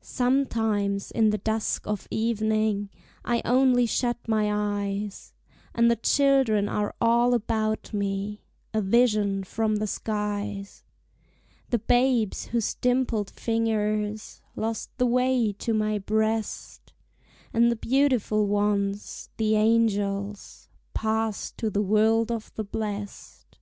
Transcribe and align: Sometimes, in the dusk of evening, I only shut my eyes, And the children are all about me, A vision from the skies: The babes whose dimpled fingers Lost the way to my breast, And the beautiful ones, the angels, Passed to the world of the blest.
Sometimes, 0.00 1.10
in 1.10 1.30
the 1.30 1.38
dusk 1.38 1.88
of 1.88 2.06
evening, 2.08 2.88
I 3.24 3.42
only 3.44 3.84
shut 3.84 4.16
my 4.28 4.46
eyes, 4.88 5.32
And 5.74 5.90
the 5.90 5.96
children 5.96 6.68
are 6.68 6.94
all 7.00 7.34
about 7.34 7.92
me, 7.92 8.44
A 8.72 8.80
vision 8.80 9.42
from 9.42 9.74
the 9.74 9.88
skies: 9.88 10.84
The 11.70 11.80
babes 11.80 12.44
whose 12.46 12.74
dimpled 12.74 13.28
fingers 13.30 14.40
Lost 14.54 14.88
the 14.98 15.06
way 15.06 15.52
to 15.54 15.74
my 15.74 15.98
breast, 15.98 16.92
And 17.52 17.68
the 17.68 17.74
beautiful 17.74 18.46
ones, 18.46 19.30
the 19.36 19.56
angels, 19.56 20.68
Passed 20.94 21.58
to 21.58 21.70
the 21.70 21.82
world 21.82 22.30
of 22.30 22.54
the 22.54 22.62
blest. 22.62 23.58